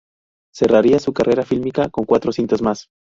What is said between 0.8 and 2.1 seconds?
su carrera fílmica con